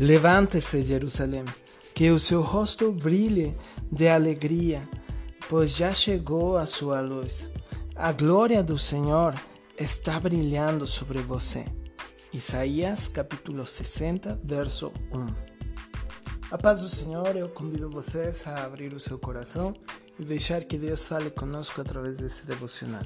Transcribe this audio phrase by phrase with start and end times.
[0.00, 1.44] Levante-se, Jerusalém,
[1.94, 3.54] que o seu rosto brilhe
[3.92, 4.88] de alegria,
[5.46, 7.50] pois já chegou a sua luz.
[7.94, 9.38] A glória do Senhor
[9.78, 11.66] está brilhando sobre você.
[12.32, 15.34] Isaías capítulo 60, verso 1.
[16.50, 19.74] A paz do Senhor, eu convido vocês a abrir o seu coração
[20.18, 23.04] e deixar que Deus fale conosco através desse devocional.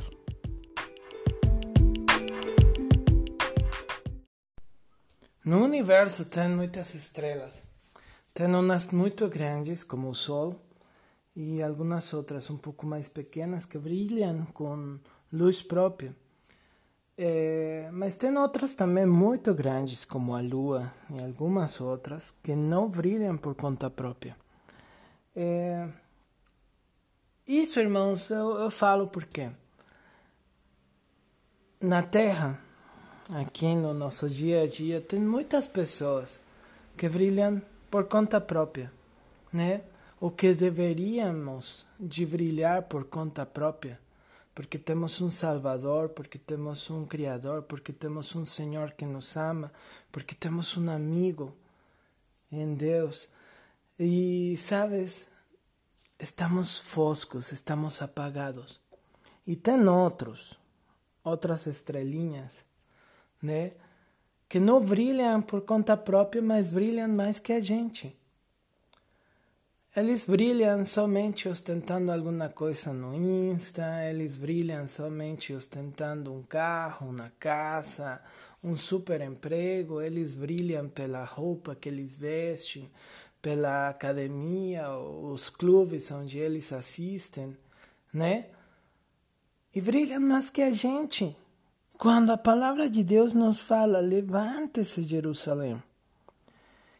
[5.44, 7.64] No universo tem muitas estrelas.
[8.32, 10.58] Tem umas muito grandes, como o Sol,
[11.36, 14.98] e algumas outras um pouco mais pequenas que brilham com
[15.30, 16.16] luz própria.
[17.18, 22.88] É, mas tem outras também muito grandes, como a Lua e algumas outras, que não
[22.88, 24.34] brilham por conta própria.
[25.36, 25.86] É,
[27.46, 29.50] isso, irmãos, eu, eu falo porque
[31.82, 32.58] na Terra
[33.32, 36.40] aqui no nosso dia a dia tem muitas pessoas
[36.96, 38.92] que brilham por conta própria,
[39.52, 39.82] né?
[40.20, 44.00] O que deveríamos de brilhar por conta própria,
[44.54, 49.70] porque temos um Salvador, porque temos um Criador, porque temos um Senhor que nos ama,
[50.12, 51.54] porque temos um amigo
[52.50, 53.28] em Deus.
[53.98, 55.26] E sabes,
[56.18, 58.80] estamos foscos, estamos apagados.
[59.46, 60.58] E tem outros,
[61.22, 62.64] outras estrelinhas
[63.44, 63.72] né?
[64.48, 68.16] Que não brilham por conta própria, mas brilham mais que a gente.
[69.96, 77.32] Eles brilham somente ostentando alguma coisa no Insta, eles brilham somente ostentando um carro, uma
[77.38, 78.20] casa,
[78.62, 82.90] um super emprego, eles brilham pela roupa que eles vestem,
[83.40, 87.56] pela academia, os clubes onde eles assistem,
[88.12, 88.46] né?
[89.72, 91.36] E brilham mais que a gente.
[92.04, 95.82] Quando a palavra de Deus nos fala, levante-se, Jerusalém,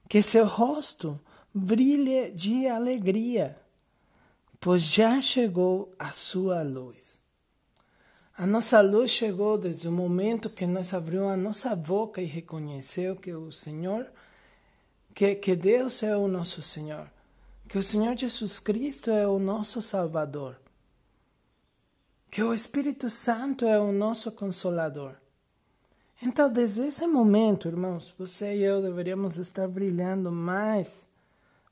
[0.08, 1.20] que seu rosto
[1.54, 3.54] brilhe de alegria,
[4.58, 7.18] pois já chegou a sua luz.
[8.34, 13.14] A nossa luz chegou desde o momento que nós abrimos a nossa boca e reconheceu
[13.14, 14.06] que o Senhor,
[15.14, 17.06] que, que Deus é o nosso Senhor,
[17.68, 20.63] que o Senhor Jesus Cristo é o nosso Salvador
[22.34, 25.14] que o Espírito Santo é o nosso consolador.
[26.20, 31.06] Então, desde esse momento, irmãos, você e eu deveríamos estar brilhando mais,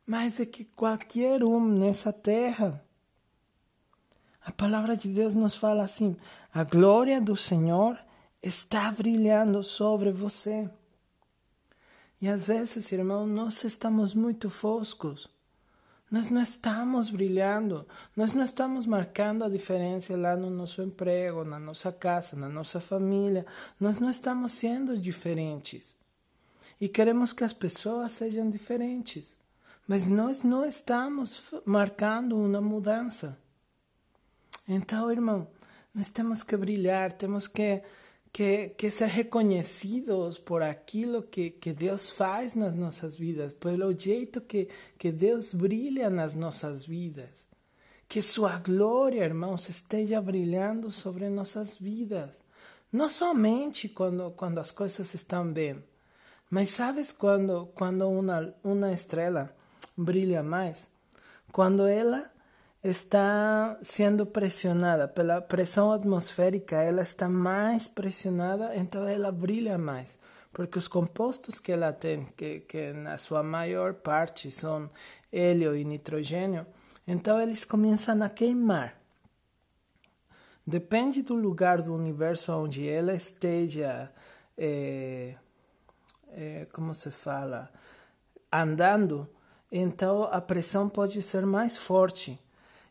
[0.07, 2.81] mais do que qualquer um nessa terra.
[4.47, 6.17] A palavra de Deus nos fala assim:
[6.55, 7.99] a glória do Senhor
[8.41, 10.71] está brilhando sobre você.
[12.21, 15.29] E às vezes, irmão, nós estamos muito foscos.
[16.13, 21.59] Nós não estamos brilhando, nós não estamos marcando a diferença lá no nosso emprego, na
[21.59, 23.47] nossa casa, na nossa família.
[23.81, 25.97] Nós não estamos sendo diferentes.
[26.79, 29.35] E queremos que as pessoas sejam diferentes.
[29.89, 33.39] Mas nós não estamos marcando uma mudança.
[34.69, 35.49] Então, irmão,
[35.95, 37.83] nós temos que brilhar, temos que
[38.33, 44.41] que, que ser reconhecidos por aquilo que, que Deus faz nas nossas vidas, pelo jeito
[44.41, 47.47] que, que Deus brilha nas nossas vidas.
[48.09, 52.41] Que Sua glória, irmãos, esteja brilhando sobre nossas vidas.
[52.91, 55.83] Não somente quando, quando as coisas estão bem,
[56.51, 59.55] mas sabes quando, quando uma, uma estrela
[59.97, 60.87] brilha mais?
[61.51, 62.31] Quando ela
[62.83, 70.19] está sendo pressionada pela pressão atmosférica, ela está mais pressionada, então ela brilha mais,
[70.53, 74.91] porque os compostos que ela tem, que, que na sua maior parte são
[75.33, 76.67] hélio e nitrogênio,
[77.07, 78.97] então eles começam a queimar.
[80.67, 84.13] Depende do lugar do universo onde ela esteja,
[84.57, 85.37] é,
[86.33, 87.71] é, como se fala,
[88.51, 89.29] andando,
[89.71, 92.41] então a pressão pode ser mais forte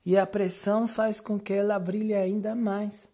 [0.05, 3.09] e a pressão faz com que ela brilhe ainda mais.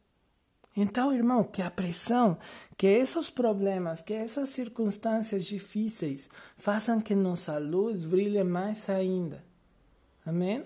[0.76, 2.38] Então, irmão, que a pressão,
[2.78, 9.44] que esses problemas, que essas circunstâncias difíceis façam que nossa luz brilhe mais ainda.
[10.24, 10.64] Amém?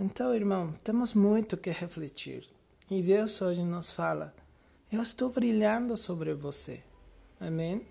[0.00, 2.48] Então, irmão, temos muito que refletir.
[2.90, 4.34] E Deus hoje nos fala:
[4.90, 6.82] Eu estou brilhando sobre você.
[7.38, 7.86] Amém?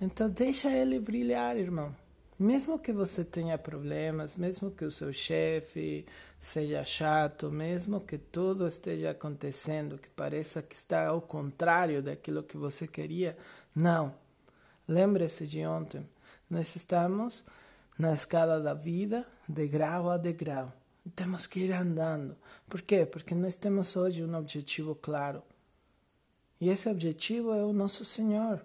[0.00, 1.94] Então, deixa ele brilhar, irmão.
[2.40, 6.06] Mesmo que você tenha problemas, mesmo que o seu chefe
[6.38, 12.56] seja chato, mesmo que tudo esteja acontecendo que pareça que está ao contrário daquilo que
[12.56, 13.36] você queria,
[13.74, 14.14] não.
[14.88, 16.08] Lembre-se de ontem.
[16.48, 17.44] Nós estamos
[17.98, 20.72] na escada da vida, de grau a degrau.
[21.14, 22.34] Temos que ir andando.
[22.66, 23.04] Por quê?
[23.04, 25.42] Porque nós temos hoje um objetivo claro.
[26.58, 28.64] E esse objetivo é o nosso Senhor.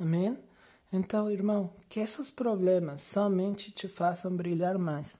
[0.00, 0.38] Amém?
[0.96, 5.18] Então, irmão, que esses problemas somente te façam brilhar mais.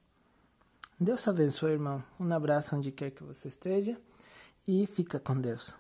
[1.01, 2.01] Deus abençoe, irmão.
[2.21, 4.01] Um abraço onde quer que você esteja
[4.69, 5.73] e fica com Deus.